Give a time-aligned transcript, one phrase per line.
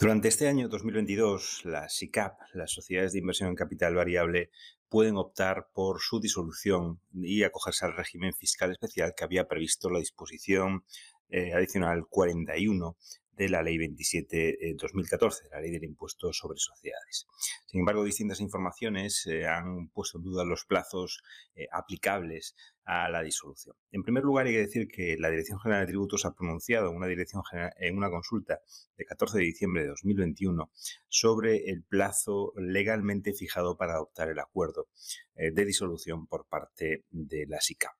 [0.00, 4.50] Durante este año 2022, las SICAP, las sociedades de inversión en capital variable,
[4.88, 10.00] pueden optar por su disolución y acogerse al régimen fiscal especial que había previsto la
[10.00, 10.84] disposición
[11.28, 12.96] eh, adicional 41
[13.36, 17.26] de la Ley 27-2014, la Ley del Impuesto sobre Sociedades.
[17.66, 21.22] Sin embargo, distintas informaciones eh, han puesto en duda los plazos
[21.54, 22.54] eh, aplicables
[22.84, 23.76] a la disolución.
[23.92, 27.06] En primer lugar, hay que decir que la Dirección General de Tributos ha pronunciado una,
[27.06, 27.42] dirección
[27.78, 28.60] en una consulta
[28.96, 30.70] de 14 de diciembre de 2021
[31.08, 34.88] sobre el plazo legalmente fijado para adoptar el acuerdo
[35.34, 37.94] eh, de disolución por parte de la SICAP.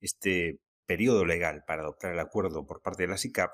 [0.00, 3.52] Este periodo legal para adoptar el acuerdo por parte de la SICAP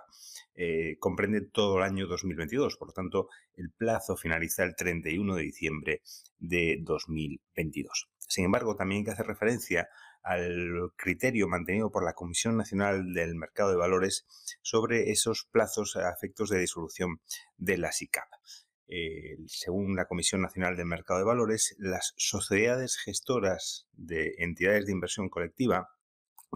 [0.54, 2.78] eh, comprende todo el año 2022.
[2.78, 6.00] Por lo tanto, el plazo finaliza el 31 de diciembre
[6.38, 8.08] de 2022.
[8.16, 9.86] Sin embargo, también hay que hacer referencia
[10.22, 14.24] al criterio mantenido por la Comisión Nacional del Mercado de Valores
[14.62, 17.20] sobre esos plazos a efectos de disolución
[17.58, 18.28] de la SICAP.
[18.88, 24.92] Eh, según la Comisión Nacional del Mercado de Valores, las sociedades gestoras de entidades de
[24.92, 25.90] inversión colectiva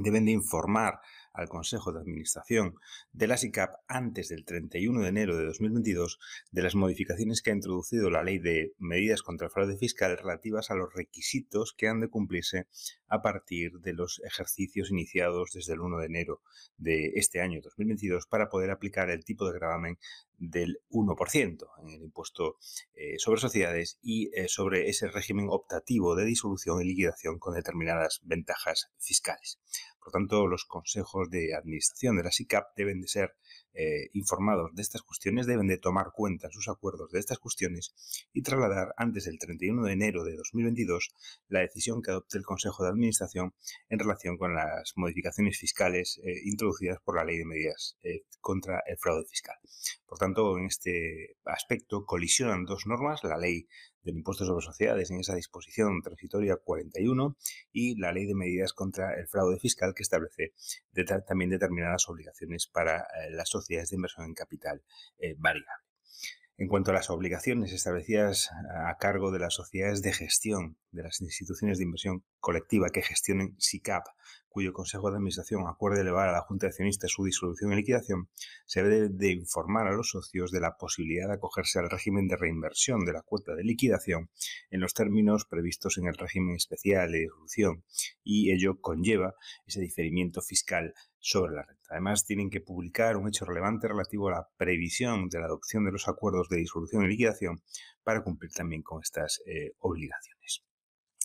[0.03, 1.01] deben de informar
[1.33, 2.75] al Consejo de Administración
[3.13, 6.19] de la SICAP antes del 31 de enero de 2022
[6.51, 10.71] de las modificaciones que ha introducido la Ley de Medidas contra el Fraude Fiscal relativas
[10.71, 12.67] a los requisitos que han de cumplirse
[13.09, 16.43] a partir de los ejercicios iniciados desde el 1 de enero
[16.79, 19.99] de este año 2022 para poder aplicar el tipo de gravamen
[20.41, 22.57] del 1% en el impuesto
[22.95, 28.21] eh, sobre sociedades y eh, sobre ese régimen optativo de disolución y liquidación con determinadas
[28.25, 29.61] ventajas fiscales.
[30.03, 33.37] Por tanto, los consejos de administración de la SICAP deben de ser
[33.75, 37.95] eh, informados de estas cuestiones, deben de tomar cuenta en sus acuerdos de estas cuestiones
[38.33, 41.15] y trasladar antes del 31 de enero de 2022
[41.49, 43.55] la decisión que adopte el Consejo de Administración
[43.91, 47.99] en relación con las modificaciones fiscales introducidas por la Ley de Medidas
[48.41, 49.57] contra el Fraude Fiscal.
[50.07, 53.67] Por tanto, en este aspecto colisionan dos normas, la Ley
[54.03, 57.37] del impuesto sobre sociedades en esa disposición transitoria 41
[57.73, 60.55] y la ley de medidas contra el fraude fiscal que establece
[61.27, 64.83] también determinadas obligaciones para eh, las sociedades de inversión en capital
[65.19, 65.85] eh, variable.
[66.61, 68.51] En cuanto a las obligaciones establecidas
[68.85, 73.55] a cargo de las sociedades de gestión de las instituciones de inversión colectiva que gestionen
[73.59, 74.05] SICAP,
[74.51, 78.29] cuyo Consejo de Administración acuerde elevar a la Junta de Accionistas su disolución y liquidación,
[78.67, 82.37] se debe de informar a los socios de la posibilidad de acogerse al régimen de
[82.37, 84.29] reinversión de la cuota de liquidación
[84.71, 87.85] en los términos previstos en el régimen especial de disolución
[88.23, 89.35] y ello conlleva
[89.67, 91.80] ese diferimiento fiscal sobre la renta.
[91.91, 95.93] Además, tienen que publicar un hecho relevante relativo a la previsión de la adopción de
[95.93, 97.63] los acuerdos de disolución y liquidación
[98.05, 100.63] para cumplir también con estas eh, obligaciones.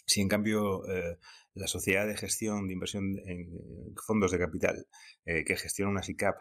[0.07, 1.17] Si en cambio eh,
[1.55, 4.87] la sociedad de gestión de inversión en fondos de capital
[5.25, 6.35] eh, que gestiona una SICAP,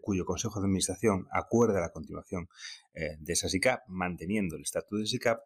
[0.00, 2.48] cuyo consejo de administración acuerda la continuación
[2.94, 5.40] de esa SICAP, manteniendo el estatus de SICAP,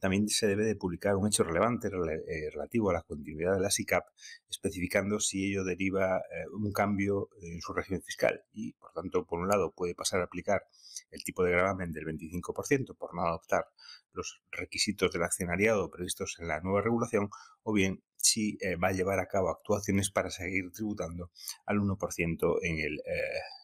[0.00, 3.70] también se debe de publicar un hecho relevante eh, relativo a la continuidad de la
[3.70, 4.04] SICAP,
[4.48, 8.42] especificando si ello deriva eh, un cambio en su régimen fiscal.
[8.52, 10.62] Y, por tanto, por un lado puede pasar a aplicar
[11.10, 13.66] el tipo de gravamen del 25% por no adoptar
[14.12, 17.28] los requisitos del accionariado previstos en la nueva regulación,
[17.62, 21.30] o bien si eh, va a llevar a cabo actuaciones para seguir tributando
[21.66, 23.00] al 1% en el,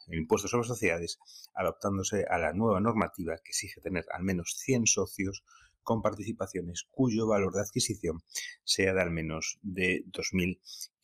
[0.08, 1.18] el impuesto sobre sociedades,
[1.54, 5.44] adaptándose a la nueva normativa que exige tener al menos 100 socios
[5.82, 8.18] con participaciones cuyo valor de adquisición
[8.64, 10.04] sea de al menos de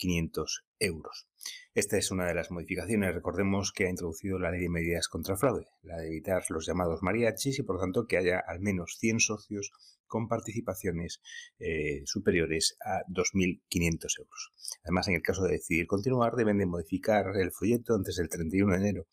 [0.03, 1.29] 2.500 euros.
[1.75, 5.37] Esta es una de las modificaciones, recordemos, que ha introducido la ley de medidas contra
[5.37, 9.21] fraude, la de evitar los llamados mariachis y por tanto que haya al menos 100
[9.21, 9.73] socios
[10.07, 11.23] con participaciones
[11.59, 14.53] eh, superiores a 2.500 euros.
[14.85, 18.73] Además, en el caso de decidir continuar, deben de modificar el folleto antes del 31
[18.73, 19.07] de enero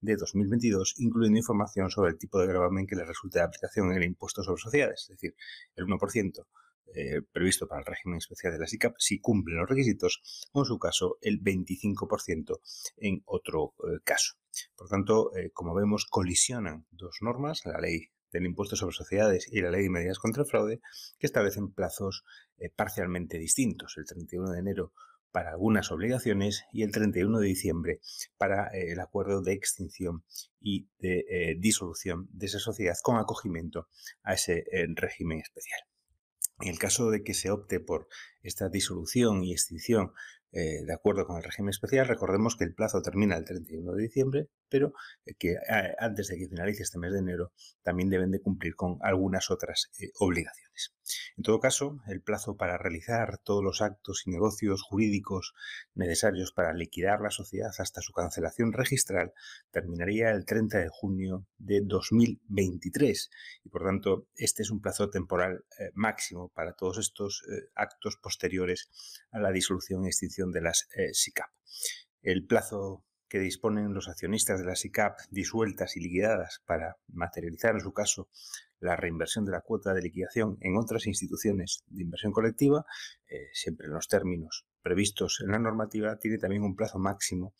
[0.00, 3.96] de 2022, incluyendo información sobre el tipo de gravamen que les resulte de aplicación en
[3.96, 5.34] el impuesto sobre sociedades, es decir,
[5.74, 6.46] el 1%.
[6.94, 10.64] Eh, previsto para el régimen especial de la SICAP si cumplen los requisitos o en
[10.64, 12.60] su caso el 25%
[12.98, 14.34] en otro eh, caso.
[14.76, 19.70] Por tanto, como vemos, colisionan dos normas, la ley del impuesto sobre sociedades y la
[19.70, 20.80] ley de medidas contra el fraude,
[21.18, 22.24] que establecen plazos
[22.58, 24.92] eh, parcialmente distintos, el 31 de enero
[25.30, 28.00] para algunas obligaciones y el 31 de diciembre
[28.36, 30.24] para eh, el acuerdo de extinción
[30.60, 33.88] y de eh, disolución de esa sociedad con acogimiento
[34.22, 34.64] a ese
[34.94, 35.80] régimen especial.
[36.60, 38.08] En el caso de que se opte por
[38.42, 40.12] esta disolución y extinción
[40.52, 44.48] de acuerdo con el régimen especial, recordemos que el plazo termina el 31 de diciembre,
[44.68, 44.92] pero
[45.24, 47.52] eh, que eh, antes de que finalice este mes de enero
[47.82, 50.94] también deben de cumplir con algunas otras eh, obligaciones.
[51.36, 55.54] En todo caso, el plazo para realizar todos los actos y negocios jurídicos
[55.94, 59.32] necesarios para liquidar la sociedad hasta su cancelación registral
[59.70, 63.30] terminaría el 30 de junio de 2023
[63.64, 67.42] y por tanto este es un plazo temporal máximo para todos estos
[67.74, 68.90] actos posteriores
[69.30, 71.50] a la disolución y extinción de las SICAP.
[72.22, 77.80] El plazo que disponen los accionistas de la SICAP disueltas y liquidadas para materializar en
[77.80, 78.28] su caso
[78.78, 82.86] la reinversión de la cuota de liquidación en otras instituciones de inversión colectiva,
[83.26, 87.54] eh, siempre en los términos previstos en la normativa, tiene también un plazo máximo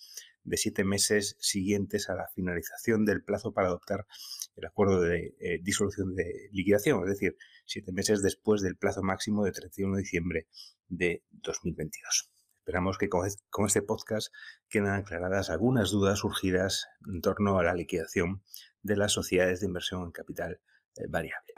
[0.44, 4.06] de siete meses siguientes a la finalización del plazo para adoptar
[4.54, 9.44] el acuerdo de eh, disolución de liquidación, es decir, siete meses después del plazo máximo
[9.44, 10.46] de 31 de diciembre
[10.86, 12.30] de 2022.
[12.64, 14.32] Esperamos que con este podcast
[14.70, 18.42] quedan aclaradas algunas dudas surgidas en torno a la liquidación
[18.82, 20.60] de las sociedades de inversión en capital
[20.96, 21.53] eh, variable.